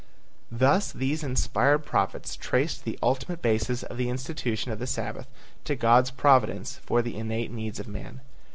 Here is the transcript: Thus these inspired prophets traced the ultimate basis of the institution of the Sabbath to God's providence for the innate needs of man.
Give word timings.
Thus 0.51 0.91
these 0.91 1.21
inspired 1.21 1.85
prophets 1.85 2.35
traced 2.35 2.85
the 2.85 2.97
ultimate 3.03 3.43
basis 3.43 3.83
of 3.83 3.97
the 3.97 4.09
institution 4.09 4.71
of 4.71 4.79
the 4.79 4.87
Sabbath 4.87 5.27
to 5.65 5.75
God's 5.75 6.09
providence 6.09 6.77
for 6.83 7.03
the 7.03 7.15
innate 7.15 7.51
needs 7.51 7.79
of 7.79 7.87
man. 7.87 8.21